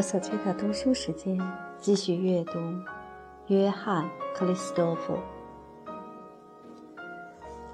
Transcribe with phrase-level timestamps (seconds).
[0.00, 1.38] 好，小崔的读书时间，
[1.78, 2.58] 继续阅读
[3.48, 4.02] 约翰·
[4.34, 5.12] 克里斯多夫。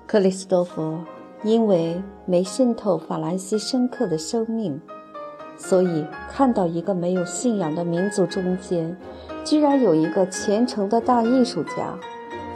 [0.08, 0.98] 克里斯多夫
[1.44, 4.82] 因为没渗透法兰西深刻的生命，
[5.56, 8.98] 所以看到一个没有信仰的民族中间，
[9.44, 11.96] 居然有一个虔诚的大艺术家，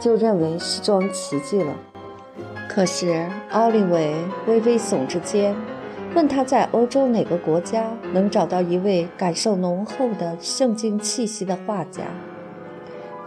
[0.01, 1.73] 就认为是桩奇迹了。
[2.67, 4.13] 可是奥利维
[4.47, 5.55] 微微耸着肩。
[6.13, 12.03] 问他在欧洲哪个国家能找到一位感受浓厚的圣经气息的画家，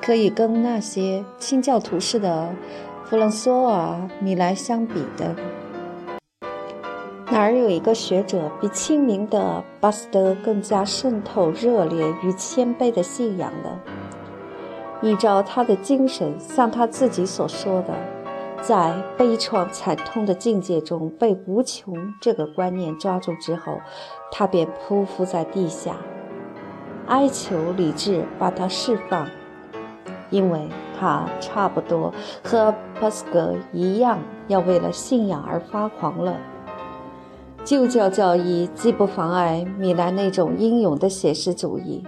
[0.02, 2.50] 可以跟那些清教徒式的
[3.06, 5.34] 弗朗索瓦·米莱相比的？
[7.30, 13.80] 哪儿有一个学者比清明的巴斯德更加渗透热烈与谦卑的信仰呢？
[15.00, 17.94] 依照他的精神，像他自己所说的。
[18.66, 23.78] 在悲怆惨痛的境界中被无穷这个观念抓住之后，
[24.32, 25.96] 他便匍匐在地下，
[27.06, 29.28] 哀求理智把他释放，
[30.30, 30.66] 因为
[30.98, 32.10] 他差不多
[32.42, 36.34] 和巴斯格一样，要为了信仰而发狂了。
[37.66, 42.02] 旧教教义既不妨碍米兰那种英勇的写实主义，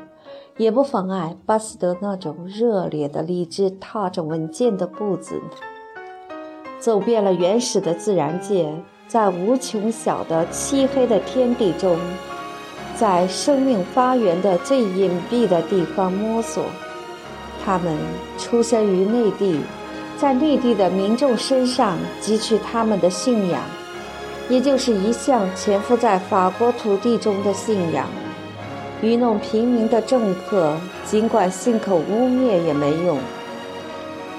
[0.56, 5.43] 也不妨碍巴斯德那种热烈的理智踏着稳健的步子。
[6.87, 8.73] 走遍了原始的自然界，
[9.09, 11.99] 在无穷小的漆黑的天地中，
[12.95, 16.63] 在生命发源的最隐蔽的地方摸索。
[17.65, 17.99] 他们
[18.39, 19.59] 出生于内地，
[20.17, 23.61] 在内地的民众身上汲取他们的信仰，
[24.49, 28.07] 也就是一向潜伏在法国土地中的信仰。
[29.03, 33.19] 愚弄平民的政客，尽管信口污蔑也没用。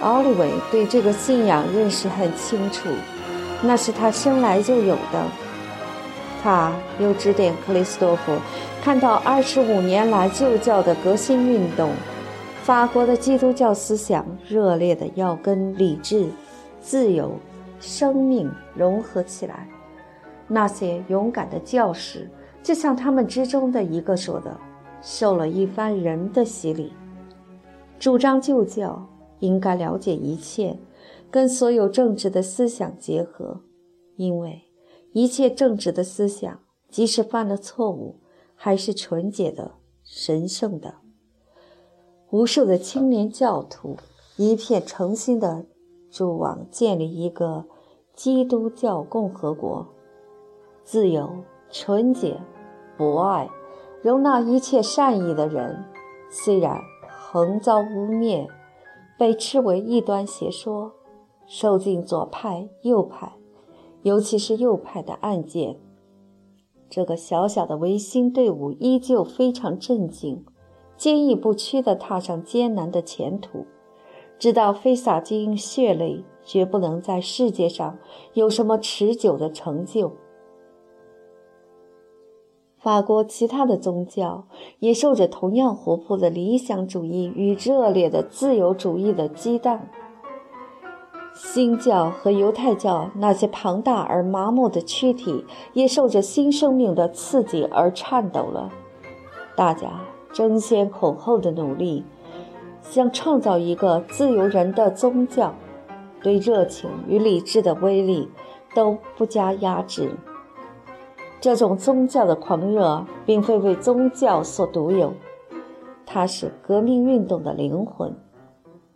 [0.02, 2.88] 奥利维对这个信仰认识很清楚，
[3.63, 5.25] 那是他生来就有的。
[6.44, 8.34] 他又指点克里斯多夫，
[8.84, 11.90] 看到二十五年来旧教的革新运动，
[12.62, 16.29] 法国的基督教思想热烈的要跟理智、
[16.79, 17.31] 自由、
[17.79, 19.68] 生命融合起来。
[20.47, 22.29] 那些勇敢的教士，
[22.62, 24.56] 就像他们之中的一个说的，
[25.02, 26.94] 受了一番人的洗礼，
[28.00, 29.03] 主张旧教。
[29.39, 30.79] 应该了解一切，
[31.29, 33.61] 跟所有正直的思想结合，
[34.15, 34.63] 因为
[35.13, 36.59] 一切正直的思想，
[36.89, 38.19] 即使犯了错误，
[38.55, 40.95] 还是纯洁的、神圣的。
[42.31, 43.97] 无数的青年教徒
[44.35, 45.65] 一片诚心的
[46.11, 47.65] 祝望建立一个
[48.13, 49.87] 基督教共和国，
[50.83, 52.39] 自由、纯洁、
[52.97, 53.49] 博爱，
[54.01, 55.85] 容纳一切善意的人，
[56.29, 58.47] 虽然横遭污蔑。
[59.17, 60.94] 被斥为异端邪说，
[61.45, 63.33] 受尽左派、右派，
[64.03, 65.78] 尤其是右派的暗箭。
[66.89, 70.45] 这个小小的维新队伍依旧非常镇静，
[70.95, 73.66] 坚毅不屈地踏上艰难的前途，
[74.38, 77.97] 知道非洒尽血泪，绝不能在世界上
[78.34, 80.13] 有什么持久的成就。
[82.87, 84.45] 法国其他的宗教
[84.79, 89.81] 也受着同样活泼的理想主义与热烈的自由主义的激荡。
[91.34, 95.43] 新教和犹太教那些庞大而麻木的躯体
[95.73, 98.72] 也受着新生命的刺激而颤抖了。
[99.57, 102.05] 大家争先恐后的努力，
[102.81, 105.53] 想创造一个自由人的宗教，
[106.23, 108.29] 对热情与理智的威力
[108.73, 110.11] 都不加压制。
[111.39, 115.13] 这种宗教的狂热，并非为宗教所独有，
[116.05, 118.13] 它是革命运动的灵魂。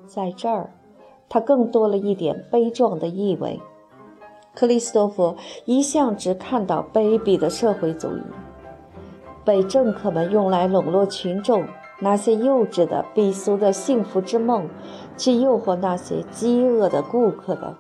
[0.08, 0.72] 在这儿，
[1.30, 3.60] 它更多了一点悲壮的意味。
[4.54, 5.36] 克里斯多夫
[5.66, 8.22] 一向只看到卑鄙的社会主义，
[9.46, 11.64] 被政客们用来笼络群众，
[12.00, 14.68] 那些幼稚的、鄙俗的幸福之梦，
[15.16, 17.78] 去诱惑那些饥饿的顾客的。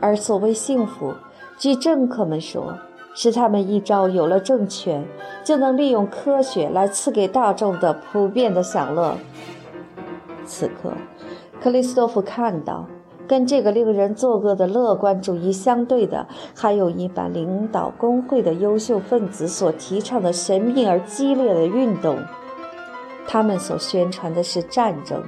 [0.00, 1.14] 而所谓幸福，
[1.56, 2.76] 据政客们说，
[3.16, 5.04] 是他们一朝有了政权，
[5.42, 9.16] 就能利用科学来赐给大众的普遍的享乐。
[10.44, 10.92] 此刻，
[11.60, 12.86] 克里斯多夫看到，
[13.26, 22.18] 跟这个令人作恶的乐观主义相对的，还有一般领导工会的优秀分子所提倡的神秘而激烈的运动。
[23.26, 25.20] 他们所宣传的是战争，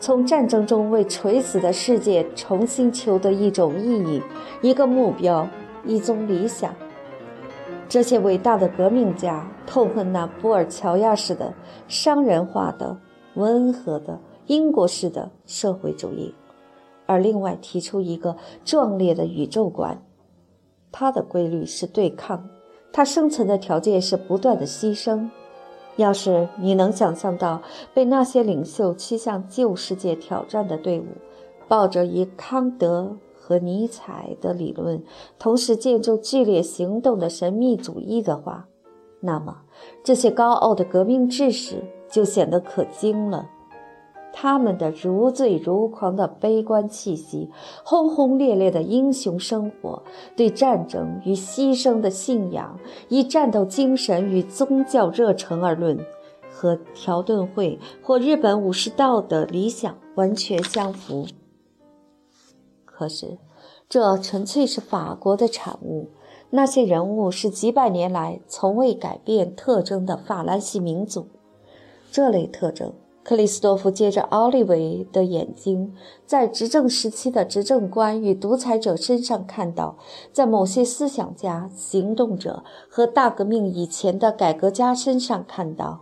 [0.00, 4.20] 从战争中为垂死的世界重新求得一种意义、
[4.60, 5.48] 一个目标、
[5.84, 6.74] 一种理想。
[7.88, 11.54] 这些伟大的革命家痛恨那布尔乔亚式的、
[11.88, 12.96] 商人化的、
[13.34, 16.34] 温和的英国式的社会主义，
[17.06, 20.02] 而另外提出一个壮烈的宇宙观。
[20.90, 22.48] 它的规律是对抗，
[22.92, 25.28] 它生存的条件是不断的牺牲。
[25.96, 27.62] 要是你能想象到
[27.94, 31.06] 被那些领袖驱向旧世界挑战的队伍，
[31.68, 33.16] 抱着以康德
[33.46, 35.00] 和尼采的理论
[35.38, 38.66] 同时建筑剧烈行动的神秘主义的话，
[39.20, 39.58] 那么
[40.02, 43.48] 这些高傲的革命志士就显得可惊了。
[44.32, 47.48] 他们的如醉如狂的悲观气息，
[47.84, 50.02] 轰轰烈烈的英雄生活，
[50.36, 52.76] 对战争与牺牲的信仰，
[53.08, 55.96] 以战斗精神与宗教热忱而论，
[56.50, 61.24] 和条顿会或日本武士道的理想完全相符。
[62.96, 63.36] 可是，
[63.90, 66.08] 这纯粹是法国的产物。
[66.48, 71.26] 那些人物是几百年来从未改变特征的法兰西民族。
[72.10, 72.94] 这类特征。
[73.22, 75.92] 克里斯多夫借着奥利维的眼睛，
[76.24, 79.98] 在执政时期的执政官与独裁者身上看到，
[80.32, 86.00] 在某些思想家、行动者和大革命以前的改革家身上看到，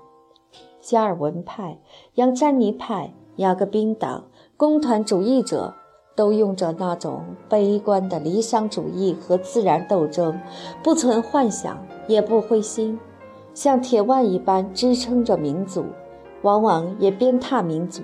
[0.80, 1.80] 加尔文派、
[2.14, 4.26] 扬詹尼派、雅各宾党、
[4.58, 5.74] 工团主义者
[6.14, 10.40] 都用着那种悲观的理想主义和自然斗争，
[10.82, 12.98] 不存幻想，也不灰心，
[13.52, 15.84] 像铁腕一般支撑着民族。
[16.42, 18.02] 往往也鞭挞民族。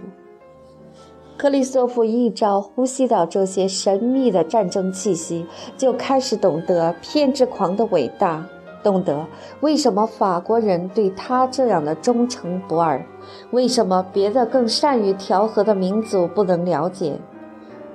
[1.36, 5.46] 克里斯托夫一朝呼吸到这些神秘的战争气息，
[5.76, 8.46] 就开始懂得偏执狂的伟大，
[8.82, 9.26] 懂得
[9.60, 13.04] 为什么法国人对他这样的忠诚不二，
[13.50, 17.18] 为什么别的更善于调和的民族不能了解。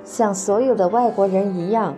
[0.06, 1.94] 像所有的外国人一样。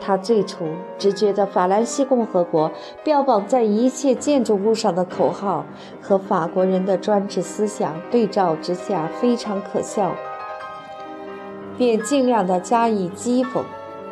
[0.00, 0.64] 他最初
[0.96, 2.70] 只觉得法兰西共和国
[3.02, 5.66] 标榜在一切建筑物上的口号
[6.00, 10.12] 和法国人的专制思想对照之下非常可笑，
[11.76, 13.60] 便尽量的加以讥讽。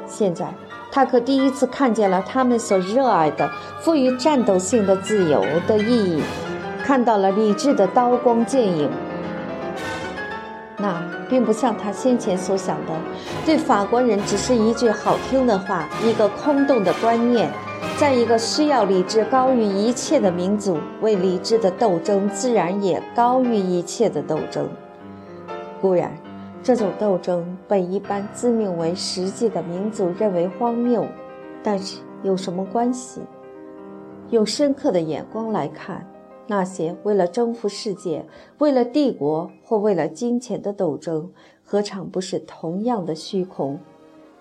[0.07, 0.53] 现在
[0.91, 3.49] 他可第一次看见了他们所热爱的
[3.81, 6.23] 富于战斗性的自由的意义，
[6.83, 8.91] 看到了理智的刀光剑影。
[10.79, 12.93] 那并不像他先前所想的，
[13.45, 17.51] 对法国人只是一句好听的话，一个空洞的观念。
[17.99, 24.69] 在一个需要理智高于一切的民族，为理智的斗争自然也高于一切的斗争。
[25.81, 26.13] 固然，
[26.63, 31.07] 这种斗争被一般自命为实际的民族认为荒谬，
[31.63, 33.23] 但是有什么关系？
[34.31, 36.05] 用深刻的眼光来看。
[36.49, 38.25] 那些为了征服世界、
[38.59, 41.31] 为了帝国或为了金钱的斗争，
[41.65, 43.81] 何尝不是同样的虚空？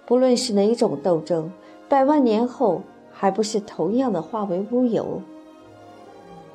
[0.05, 1.51] 不论是哪种斗争，
[1.89, 5.21] 百万年后还不是同样的化为乌有？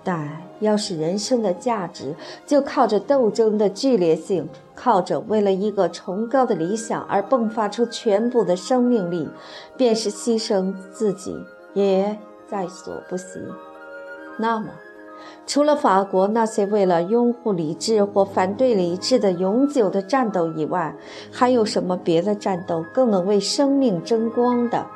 [0.05, 2.15] 但要是人生的价值
[2.47, 9.29] 就靠着斗争的剧烈性，靠着为了一个崇高的理想而迸发出全部的生命力，
[9.77, 11.37] 便是牺牲自己
[11.75, 12.17] 也
[12.49, 13.41] 在所不惜。
[14.39, 14.69] 那么。
[15.47, 20.95] 除了法国那些为了拥护理智或反对理智的永久的战斗以外，
[21.33, 24.87] 还有什么别的战斗更能为生命争光的？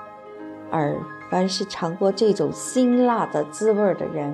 [0.71, 0.97] 而
[1.31, 4.33] 凡是尝过这种辛辣的滋味的人，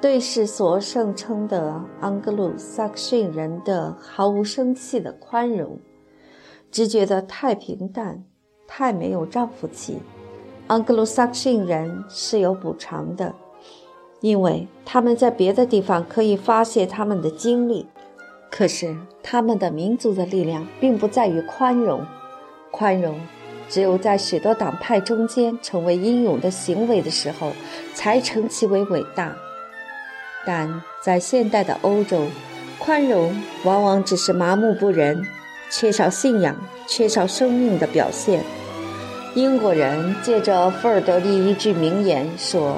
[0.00, 5.78] 对世所盛称的盎格鲁撒克逊人的毫无生气的宽容，
[6.70, 8.24] 只觉得太平淡，
[8.66, 9.98] 太没有丈夫气。
[10.68, 13.34] 盎格鲁撒克逊人是有补偿的。
[14.22, 17.88] 因为他们在别的地方可以发泄他们的精力，
[18.52, 22.06] 可是他们的民族的力量并不在于宽容，
[22.70, 23.20] 宽容
[23.68, 27.52] 只有在许多党派中间成为英勇的行为的时候，
[27.94, 29.36] 才称其为伟大。
[30.46, 32.26] 但在现代的欧洲，
[32.78, 35.26] 宽容往往只是麻木不仁、
[35.68, 38.44] 缺少信仰、缺少生命的表现。
[39.34, 42.76] 英国人借着富尔德的一句名言说。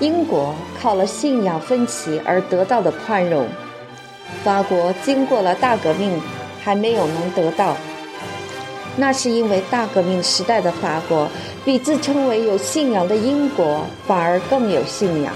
[0.00, 3.46] 英国靠了信仰分歧而得到的宽容，
[4.42, 6.18] 法国经过了大革命
[6.62, 7.76] 还没有能得到。
[8.96, 11.28] 那是因为大革命时代的法国
[11.64, 15.34] 比自称为有信仰的英国反而更有信仰。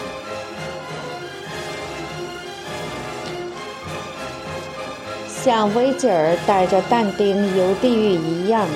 [5.26, 8.66] 像维吉尔带着但丁游地狱一样，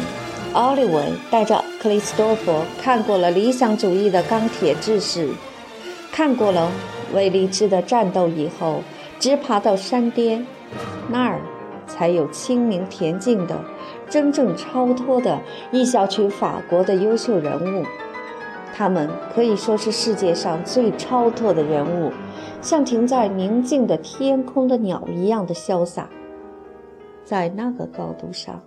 [0.53, 5.31] 奥利维带着克里斯多夫看过了理想主义的钢铁志士。
[6.19, 6.69] 看过了
[7.15, 8.83] 为理智的战斗以后，
[9.21, 10.45] 直爬到山巅，
[11.09, 11.41] 那儿
[11.87, 13.57] 才有清明恬静的、
[14.11, 17.87] 真正超脱的一小群法国的优秀人物。
[18.75, 22.11] 他们可以说是世界上最超脱的人物，
[22.61, 26.11] 像停在宁静的天空的鸟一样的潇洒。
[27.23, 28.61] 在那个高度上，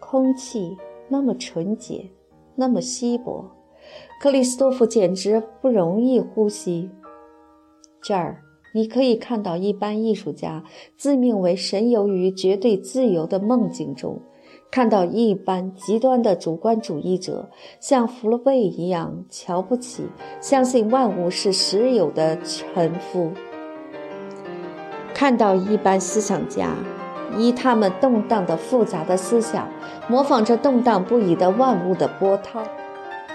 [0.00, 0.74] 空气
[1.10, 2.10] 那么纯洁，
[2.56, 3.53] 那么稀薄。
[4.20, 6.90] 克里斯多夫简直不容易呼吸。
[8.02, 8.42] 这儿
[8.74, 10.64] 你可以看到一般艺术家
[10.96, 14.20] 自命为神游于绝对自由的梦境中，
[14.70, 20.08] 看到一般极端的主观主义者像福勒贝一样瞧不起、
[20.40, 23.30] 相信万物是实有的臣服，
[25.14, 26.74] 看到一般思想家
[27.38, 29.68] 以他们动荡的复杂的思想
[30.08, 32.62] 模仿着动荡不已的万物的波涛，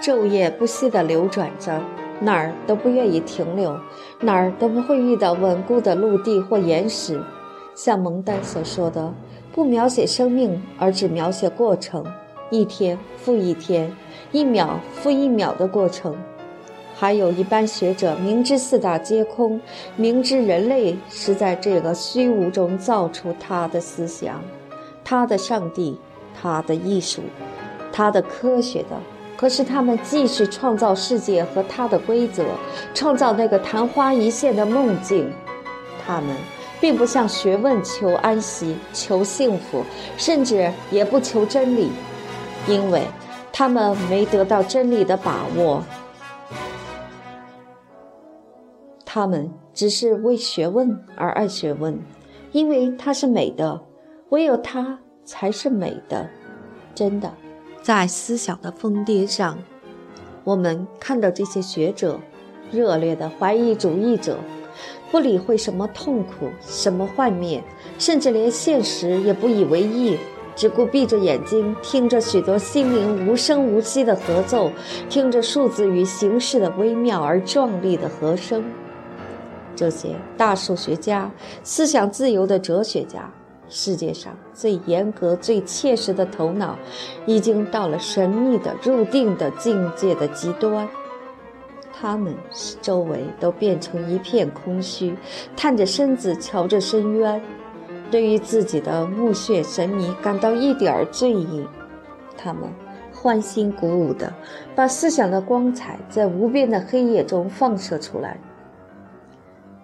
[0.00, 1.80] 昼夜不息地流转着。
[2.22, 3.74] 哪儿都不愿意停留，
[4.20, 7.18] 哪儿都不会遇到稳固的陆地或岩石。
[7.74, 9.14] 像蒙丹所说的，
[9.54, 12.04] 不描写生命，而只描写过程，
[12.50, 13.90] 一天复一天，
[14.32, 16.14] 一秒复一秒的过程。
[16.94, 19.58] 还有一般学者明知四大皆空，
[19.96, 24.42] 明知人类是在这个虚无中造出他的思想、
[25.02, 25.98] 他的上帝、
[26.38, 27.22] 他的艺术、
[27.90, 29.00] 他的科学的。
[29.40, 32.44] 可是他们继续创造世界和它的规则，
[32.92, 35.32] 创造那个昙花一现的梦境，
[36.04, 36.36] 他们
[36.78, 39.82] 并不向学问求安息、求幸福，
[40.18, 41.90] 甚至也不求真理，
[42.68, 43.02] 因为
[43.50, 45.82] 他们没得到真理的把握。
[49.06, 51.98] 他们只是为学问而爱学问，
[52.52, 53.80] 因为它是美的，
[54.28, 56.28] 唯有它才是美的，
[56.94, 57.32] 真的。
[57.90, 59.58] 在思想的峰巅上，
[60.44, 62.20] 我们看到这些学者，
[62.70, 64.38] 热烈的怀疑主义者，
[65.10, 67.60] 不理会什么痛苦、什么幻灭，
[67.98, 70.16] 甚至连现实也不以为意，
[70.54, 74.70] 只顾闭着眼睛听着许多心灵无声无息的合奏，
[75.08, 78.62] 听着数字与形式的微妙而壮丽的和声。
[79.74, 81.28] 这些大数学家、
[81.64, 83.32] 思想自由的哲学家。
[83.70, 86.76] 世界上最严格、最切实的头脑，
[87.24, 90.86] 已经到了神秘的、入定的境界的极端。
[91.92, 92.34] 他们
[92.82, 95.14] 周围都变成一片空虚，
[95.56, 97.40] 探着身子，瞧着深渊，
[98.10, 101.66] 对于自己的目眩神迷感到一点儿醉意。
[102.36, 102.62] 他们
[103.12, 104.32] 欢欣鼓舞地
[104.74, 108.40] 把思想的光彩在无边的黑夜中放射出来。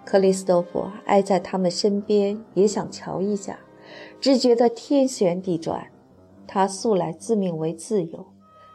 [0.06, 3.58] 克里斯多夫挨在他们身边，也想瞧一下。
[4.20, 5.86] 只觉得天旋地转，
[6.46, 8.26] 他素来自命为自由，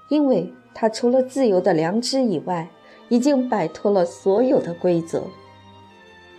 [0.10, 2.70] 因为他除了自由的良知以外，
[3.10, 5.24] 已经摆脱了所有的规则。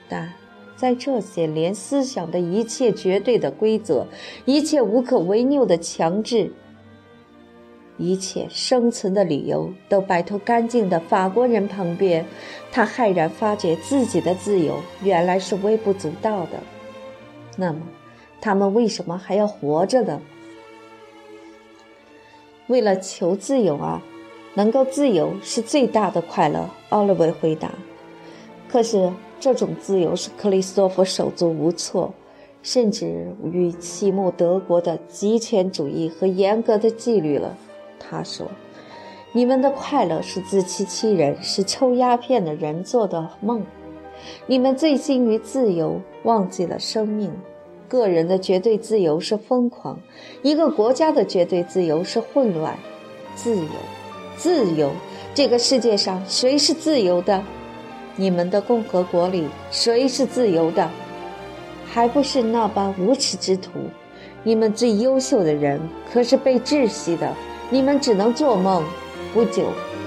[0.09, 0.33] 但
[0.77, 4.07] 在这些连思想的一切绝对的规则、
[4.45, 6.53] 一切无可违拗的强制、
[7.99, 12.25] 一切生存的理由都摆脱干净的法国人旁边，
[12.71, 16.61] 他骇然发觉自己的自由原来是微不足道的。
[17.57, 17.81] 那么。
[18.43, 20.21] 他们为什么还要活着呢？
[22.67, 24.03] 为了求自由啊！
[24.55, 26.69] 能够自由是最大的快乐。
[26.89, 27.71] 奥利维回答。
[28.69, 32.13] 可是这种自由使克里斯多夫手足无措，
[32.63, 37.57] 甚至与启蒙德国的极权主义和严格的纪律了。
[38.01, 38.49] 他说
[39.33, 43.65] ：“你们的快乐是自欺欺人，是抽鸦片的人做的梦。
[44.47, 47.33] 你们醉心于自由，忘记了生命。”
[47.93, 49.99] 个人的绝对自由是疯狂，
[50.41, 52.75] 一个国家的绝对自由是混乱。
[53.37, 53.67] 自由，
[54.39, 54.91] 自由，
[55.35, 57.45] 这个世界上谁是自由的？
[58.17, 60.89] 你们的共和国里谁是自由的？
[61.85, 63.71] 还不是那般无耻之徒？
[64.43, 65.79] 你们最优秀的人
[66.11, 67.31] 可是被窒息的，
[67.69, 68.83] 你们只能做梦。
[69.35, 69.67] 不久，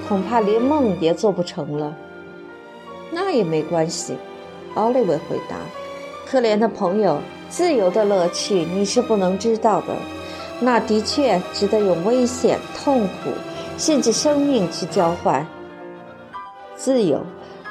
[0.10, 1.96] 恐怕连梦也做不成了。
[3.12, 4.18] 那也没关系，
[4.74, 5.58] 奥利维回答。
[6.25, 7.20] 可怜的朋友。
[7.55, 9.95] 自由的乐趣你是不能知道的，
[10.59, 13.31] 那的确值得用危险、痛苦，
[13.77, 15.47] 甚至生命去交换。
[16.75, 17.21] 自由，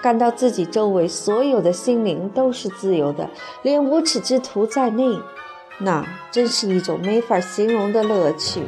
[0.03, 3.29] 感到自己周围所有的心灵都是自由的，
[3.61, 5.19] 连无耻之徒在内，
[5.77, 8.63] 那真是一种没法形容的乐趣，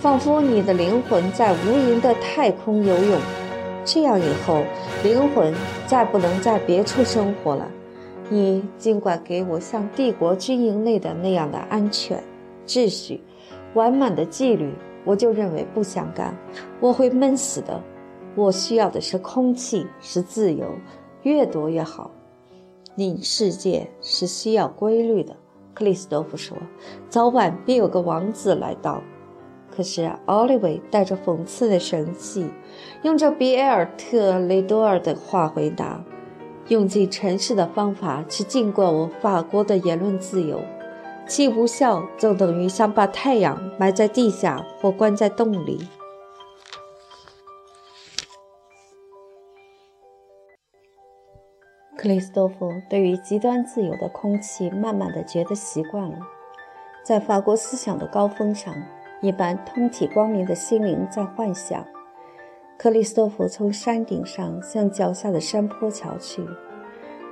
[0.00, 3.20] 仿佛你的灵魂在无垠的太空游泳。
[3.84, 4.64] 这样以后，
[5.04, 5.54] 灵魂
[5.86, 7.68] 再不能在别处生活了。
[8.32, 12.24] 你尽管给我像帝国军营内的那样的安全、
[12.66, 13.20] 秩序、
[13.74, 14.72] 完满的纪律，
[15.04, 16.34] 我就认为不相干。
[16.80, 17.78] 我会闷死的。
[18.34, 20.66] 我需要的是空气，是自由，
[21.24, 22.10] 越多越好。
[22.94, 25.36] 你世界是需要规律的，
[25.74, 26.56] 克里斯多夫说。
[27.10, 29.02] 早晚必有个王子来到。
[29.70, 32.48] 可是奥利维带着讽刺的神气，
[33.02, 36.02] 用着比埃尔特雷多尔的话回答。
[36.68, 40.60] 用尽尘世的方法去禁锢我法国的言论自由，
[41.26, 45.88] 其无效就等于想把太阳埋在地下或关在洞里。
[51.96, 56.18] 克里斯多夫对于极端自由的空气，慢慢的觉得习惯了。
[57.04, 58.74] 在法国思想的高峰上，
[59.20, 61.84] 一般通体光明的心灵在幻想。
[62.82, 66.44] 克里斯托弗从山顶上向脚下的山坡瞧去，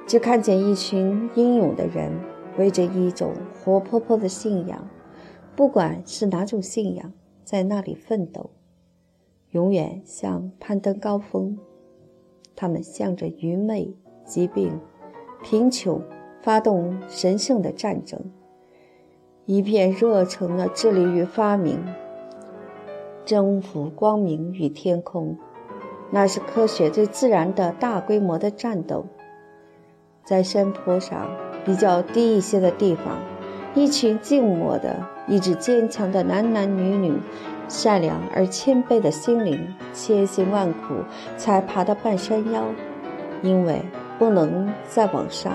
[0.07, 2.13] 只看见一群英勇的人
[2.57, 4.89] 围着一种活泼泼的信仰，
[5.57, 8.51] 不管是哪种信仰，在那里奋斗，
[9.51, 11.59] 永远像攀登高峰。
[12.55, 13.97] 他们向着愚昧。
[14.25, 14.79] 疾病、
[15.43, 16.01] 贫穷，
[16.41, 18.31] 发动神圣的战争，
[19.47, 21.83] 一片热诚的致力于发明、
[23.25, 25.37] 征服光明与天空。
[26.11, 29.07] 那是科学对自然的大规模的战斗。
[30.25, 31.31] 在山坡上
[31.65, 33.19] 比较低一些的地方，
[33.75, 37.19] 一群静默的、意志坚强的男男女女，
[37.69, 40.95] 善良而谦卑的心灵，千辛万苦
[41.37, 42.65] 才爬到半山腰，
[43.43, 43.83] 因为。
[44.19, 45.51] 不能再往上，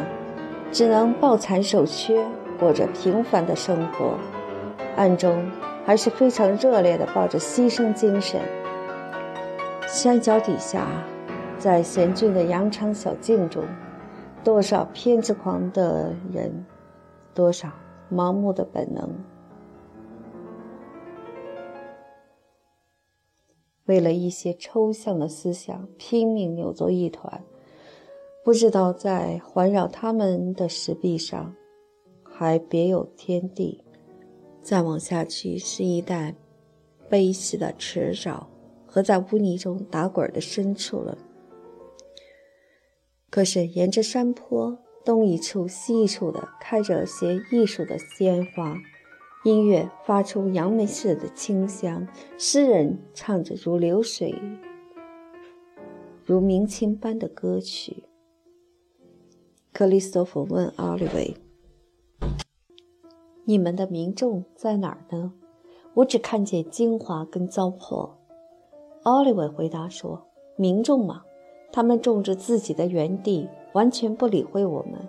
[0.72, 2.26] 只能抱残守缺，
[2.60, 4.16] 过着平凡的生活，
[4.96, 5.38] 暗中
[5.86, 8.42] 还是非常热烈地抱着牺牲精神。
[9.88, 10.88] 山脚底下，
[11.60, 13.64] 在险峻的羊肠小径中，
[14.44, 16.66] 多少偏执狂的人，
[17.36, 17.72] 多少
[18.12, 19.08] 盲目的本能，
[23.86, 27.44] 为了一些抽象的思想，拼命扭作一团。
[28.44, 31.56] 不知道在环绕他们的石壁上，
[32.24, 33.85] 还别有天地。
[34.66, 36.34] 再往下去是一带
[37.08, 38.48] 悲喜的池沼
[38.88, 41.20] 和在污泥中打滚的深处了。
[43.30, 48.76] 可是沿着山坡东一处西一处的开着些艺术的鲜花，
[49.44, 52.08] 音乐发出杨梅似的清香，
[52.40, 54.34] 诗人唱着如流水、
[56.24, 58.06] 如明清般的歌曲。
[59.72, 61.36] 克里斯托弗问奥利维
[63.46, 65.32] ：“你们的民众在哪儿呢？
[65.94, 68.10] 我只看见精华跟糟粕。”
[69.04, 70.26] 奥利维回答说
[70.58, 71.24] ：“民众嘛，
[71.72, 75.08] 他们种着自己的园地，完全不理会我们。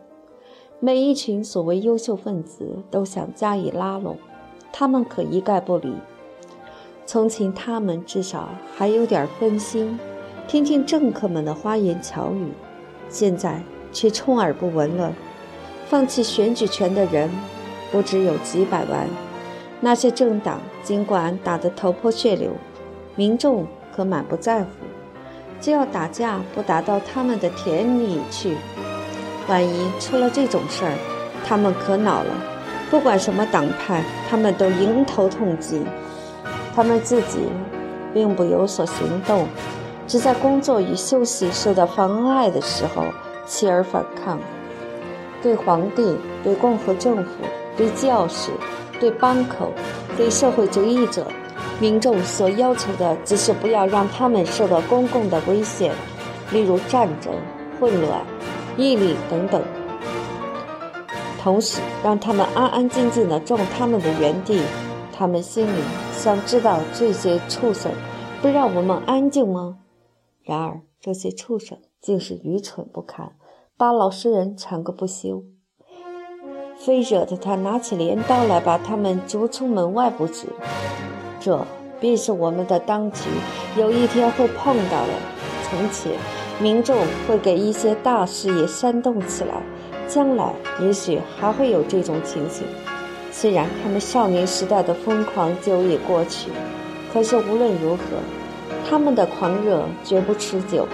[0.78, 4.16] 每一群所谓优秀分子都想加以拉拢，
[4.72, 5.92] 他们可一概不理。
[7.04, 9.98] 从前他们至少还有点分心，
[10.46, 12.52] 听听政客们的花言巧语，
[13.08, 15.14] 现在……”却充耳不闻了。
[15.86, 17.30] 放弃选举权的人
[17.90, 19.08] 不只有几百万。
[19.80, 22.50] 那些政党尽管打得头破血流，
[23.14, 24.68] 民众可满不在乎。
[25.60, 28.56] 只要打架不打到他们的田里去，
[29.48, 30.92] 万一出了这种事儿，
[31.46, 32.30] 他们可恼了。
[32.90, 35.82] 不管什么党派，他们都迎头痛击。
[36.74, 37.40] 他们自己
[38.12, 39.46] 并不有所行动，
[40.06, 43.04] 只在工作与休息受到妨碍的时候。
[43.46, 44.40] 起而反抗，
[45.40, 47.30] 对皇帝、对共和政府、
[47.76, 48.50] 对教士、
[48.98, 49.70] 对帮口、
[50.16, 51.26] 对社会主义者，
[51.80, 55.94] 民众所要求的只是不要让他们受到公共的危险，
[56.52, 57.32] 例如战争、
[57.78, 58.24] 混乱、
[58.76, 59.62] 毅力等等。
[61.40, 64.60] 同时，让他们安安静静地种他们的园地。
[65.12, 65.80] 他们心里
[66.12, 67.90] 想知道这些畜生
[68.42, 69.78] 不让我们安静吗？
[70.42, 71.78] 然而，这些畜生。
[71.98, 73.32] 竟是愚蠢不堪，
[73.76, 75.42] 把老实人缠个不休，
[76.78, 80.46] 非惹得他拿起镰刀来把他们逐出门外不止。
[81.40, 81.64] 这
[82.00, 83.20] 便是我们的当局
[83.76, 85.12] 有一天会碰到的。
[85.68, 86.12] 从前，
[86.60, 89.54] 民众会给一些大事业煽动起来，
[90.06, 92.66] 将来也许还会有这种情形。
[93.32, 96.50] 虽然他们少年时代的疯狂久已过去，
[97.12, 98.02] 可是无论如何，
[98.88, 100.86] 他们的狂热绝不持久。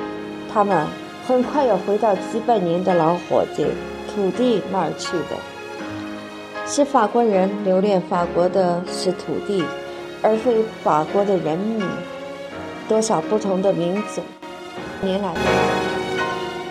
[0.52, 0.86] 他们。
[1.24, 3.64] 很快要回到几百年的老伙计
[4.12, 5.36] 土地那儿去的。
[6.74, 9.62] 是法国人留恋法国的是土地，
[10.22, 11.86] 而非法国的人民。
[12.88, 14.22] 多少不同的民族，
[15.02, 15.34] 年来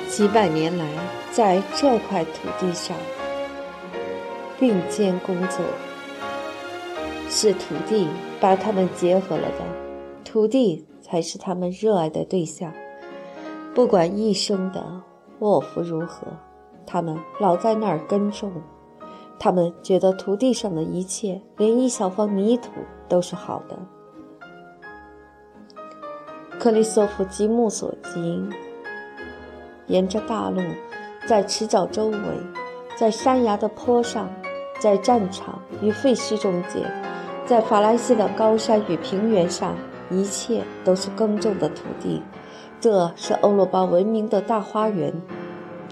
[0.09, 0.87] 几百年来
[1.31, 2.97] 在这块土地上
[4.59, 5.63] 并肩工作，
[7.29, 8.07] 是土地
[8.39, 9.63] 把他们结合了的，
[10.25, 12.73] 土地才是他们热爱的对象。
[13.75, 14.83] 不管一生的
[15.37, 16.25] 祸福如何，
[16.87, 18.51] 他们老在那儿耕种。
[19.43, 22.69] 他们觉得土地上的一切，连一小方泥土
[23.09, 23.75] 都是好的。
[26.59, 28.47] 克里索夫极目所及，
[29.87, 30.61] 沿着大路，
[31.25, 32.19] 在池沼周围，
[32.95, 34.29] 在山崖的坡上，
[34.79, 36.83] 在战场与废墟中间，
[37.43, 39.75] 在法兰西的高山与平原上，
[40.11, 42.21] 一切都是耕种的土地。
[42.79, 45.11] 这是欧罗巴文明的大花园，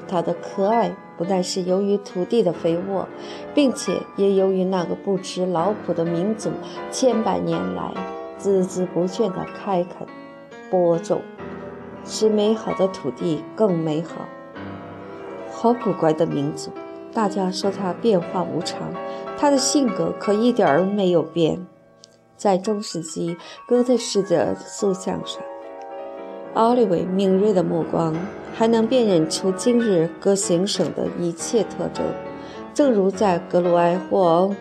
[0.07, 3.05] 它的可爱不但是由于土地的肥沃，
[3.53, 6.49] 并且也由于那个不知劳苦的民族
[6.89, 7.93] 千百年来
[8.39, 10.07] 孜孜不倦的开垦、
[10.71, 11.21] 播种，
[12.05, 14.29] 使美好的土地更美好。
[15.51, 16.71] 好古怪的民族！
[17.11, 18.93] 大家说他变化无常，
[19.37, 21.67] 他的性格可一点儿没有变。
[22.37, 23.35] 在中世纪
[23.67, 25.43] 哥特式的塑像上，
[26.53, 28.15] 奥利维敏锐的目光
[28.53, 32.05] 还能辨认出今日各行省的一切特征，
[32.73, 34.53] 正如在格鲁埃或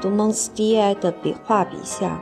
[0.00, 2.20] 杜蒙斯蒂埃的笔画笔下，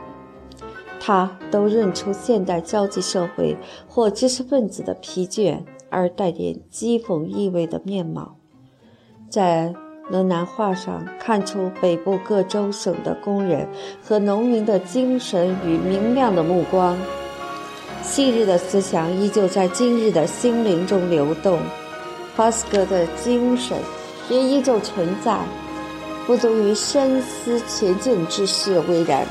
[0.99, 8.35] 他都认出现代交际社会或知识分子的疲倦而带点讥讽意味的面貌。
[9.29, 9.73] 在
[10.09, 13.67] 伦南画上看出北部各州省的工人
[14.03, 16.97] 和农民的精神与明亮的目光。
[18.03, 21.59] 昔日的思想依旧在今日的心灵中流动，
[22.35, 23.77] 巴斯克的精神
[24.29, 25.39] 也依旧存在，
[26.27, 29.25] 不足于深思前进之事为然。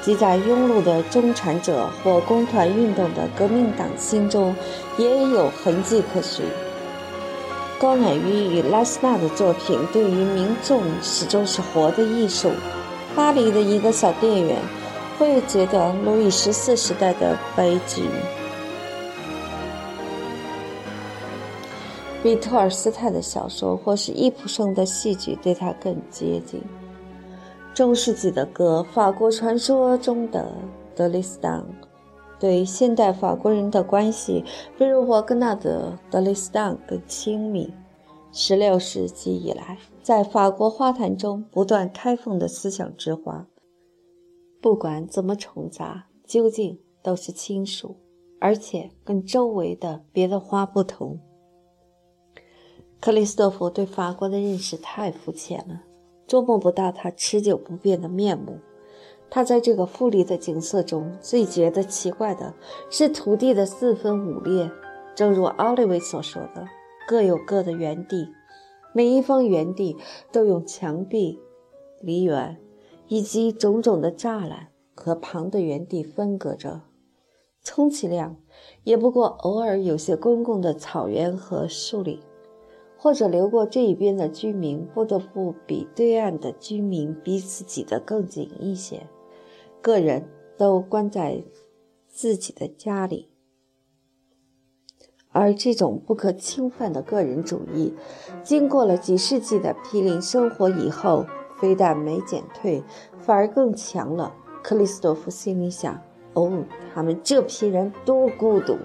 [0.00, 4.56] 即在庸碌的中产者或工团运动的革命党心中，
[4.96, 6.46] 也有痕迹可循。
[7.78, 12.50] 高乃于与拉斯纳的作品对于民众始终是活的艺术。
[13.14, 14.56] 巴黎的一个小店员
[15.18, 18.02] 会觉得路易十四时代的悲剧
[22.22, 26.62] 比托尔斯泰的小说或是伊普生的戏剧对他更接近。
[27.74, 30.52] 中世纪的歌，法国传说中的
[30.94, 31.64] 德雷斯当。
[32.40, 34.44] 对现代法国人的关系，
[34.76, 37.72] 比如沃格纳的德雷斯当更亲密。
[38.32, 43.46] 16世纪以来，在法国花坛中不断开放的思想之花，
[44.60, 47.96] 不管怎么重杂，究竟都是亲属，
[48.40, 51.20] 而且跟周围的别的花不同。
[53.00, 55.82] 克里斯托弗对法国的认识太肤浅了，
[56.26, 58.58] 捉摸不到他持久不变的面目。
[59.30, 62.54] 他在这个富丽的景色中最觉得奇怪的
[62.90, 64.70] 是土地的四分五裂，
[65.14, 66.66] 正如奥利维所说的，
[67.06, 68.32] 各有各的园地，
[68.92, 69.96] 每一方园地
[70.32, 71.38] 都用墙壁、
[72.00, 72.58] 梨园
[73.08, 76.82] 以及种种的栅栏和旁的园地分隔着，
[77.62, 78.36] 充其量
[78.84, 82.20] 也不过偶尔有些公共的草原和树林，
[82.96, 89.08] 或者流过这一边的居民不得不比对岸的居民彼此挤得更紧一些。
[89.80, 91.44] 个人都关在
[92.08, 93.30] 自己的家里，
[95.30, 97.94] 而这种不可侵犯的个人主义，
[98.42, 101.26] 经过了几世纪的毗邻生活以后，
[101.60, 102.82] 非但没减退，
[103.20, 104.34] 反而更强了。
[104.62, 106.00] 克里斯多夫心里想
[106.34, 108.76] ：“哦，他们这批人多孤独！”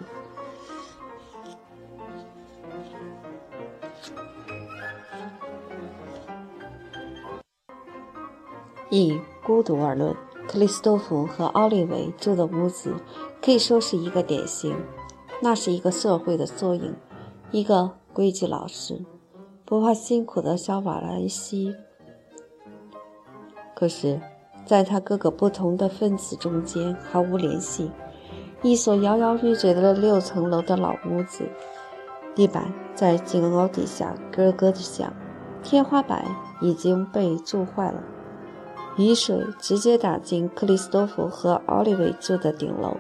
[8.90, 10.16] 以孤独而论。
[10.46, 12.94] 克里斯多夫和奥利维住的屋子
[13.42, 14.76] 可以说是一个典型，
[15.42, 16.94] 那是一个社会的缩影，
[17.50, 19.06] 一个规矩老实、
[19.66, 21.74] 不怕辛苦的小瓦兰西。
[23.76, 24.22] 可是，
[24.66, 27.92] 在他各个不同的分子中间毫无联系。
[28.62, 31.44] 一所摇摇欲坠的六层楼的老屋子，
[32.34, 35.12] 地板在井楼底下咯咯的响，
[35.62, 36.24] 天花板
[36.62, 38.02] 已经被蛀坏了。
[38.96, 42.96] 雨水直接打进克里斯多夫和奥利维住的顶楼，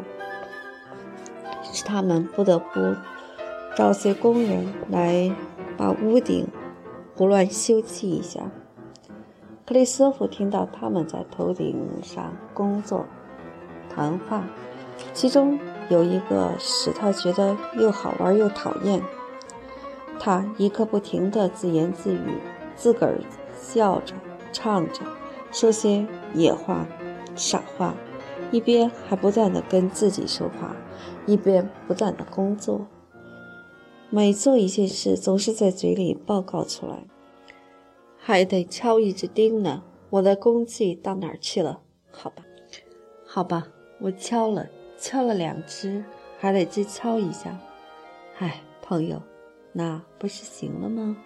[1.71, 2.95] 使他们不得不
[3.77, 5.33] 找些工人来
[5.77, 6.45] 把屋顶
[7.15, 8.41] 胡乱修葺一下。
[9.65, 11.73] 克里斯托夫听到他们在头顶
[12.04, 13.06] 上工作、
[13.89, 14.45] 谈话，
[15.13, 15.58] 其中
[15.89, 19.02] 有一个使他觉得又好玩又讨厌。
[20.19, 22.38] 他一刻不停地自言自语，
[22.76, 23.17] 自个儿
[23.58, 24.13] 笑着、
[24.52, 25.02] 唱着。
[25.49, 26.86] 说些野话、
[27.36, 27.95] 傻话，
[28.52, 30.76] 一边还不断的跟自己说话，
[31.26, 32.88] 一边不断的工作。
[34.10, 37.06] 每做一件事，总是在嘴里报告出来。
[38.25, 41.81] 还得敲一只钉呢，我的功绩到哪儿去了？
[42.09, 42.45] 好吧，
[43.27, 43.67] 好吧，
[43.99, 44.65] 我敲了，
[44.97, 46.01] 敲了两只，
[46.39, 47.59] 还得再敲一下。
[48.38, 49.21] 唉，朋友，
[49.73, 51.17] 那不是行了吗？